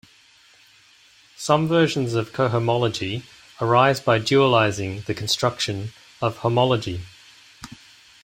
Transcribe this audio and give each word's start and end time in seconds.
Some 1.35 1.67
versions 1.67 2.15
of 2.15 2.31
cohomology 2.31 3.21
arise 3.61 3.99
by 3.99 4.17
dualizing 4.17 5.05
the 5.05 5.13
construction 5.13 5.93
of 6.23 6.37
homology. 6.37 7.01